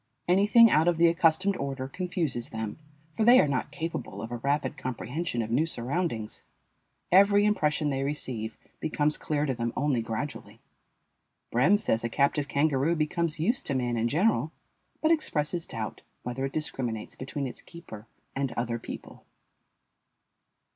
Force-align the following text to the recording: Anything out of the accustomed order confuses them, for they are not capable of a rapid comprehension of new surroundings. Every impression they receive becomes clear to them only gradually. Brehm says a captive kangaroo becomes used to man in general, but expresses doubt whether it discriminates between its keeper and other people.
Anything 0.27 0.71
out 0.71 0.87
of 0.87 0.97
the 0.97 1.05
accustomed 1.05 1.55
order 1.57 1.87
confuses 1.87 2.49
them, 2.49 2.79
for 3.15 3.23
they 3.23 3.39
are 3.39 3.47
not 3.47 3.69
capable 3.71 4.19
of 4.23 4.31
a 4.31 4.37
rapid 4.37 4.75
comprehension 4.75 5.43
of 5.43 5.51
new 5.51 5.67
surroundings. 5.67 6.43
Every 7.11 7.45
impression 7.45 7.91
they 7.91 8.01
receive 8.01 8.57
becomes 8.79 9.19
clear 9.19 9.45
to 9.45 9.53
them 9.53 9.71
only 9.77 10.01
gradually. 10.01 10.59
Brehm 11.51 11.77
says 11.77 12.03
a 12.03 12.09
captive 12.09 12.47
kangaroo 12.47 12.95
becomes 12.95 13.39
used 13.39 13.67
to 13.67 13.75
man 13.75 13.95
in 13.95 14.07
general, 14.07 14.51
but 15.03 15.11
expresses 15.11 15.67
doubt 15.67 16.01
whether 16.23 16.45
it 16.45 16.53
discriminates 16.53 17.13
between 17.15 17.45
its 17.45 17.61
keeper 17.61 18.07
and 18.35 18.51
other 18.53 18.79
people. 18.79 19.23